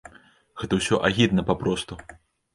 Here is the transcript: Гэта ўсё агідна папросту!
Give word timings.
Гэта 0.61 0.73
ўсё 0.79 0.95
агідна 1.11 1.47
папросту! 1.51 2.01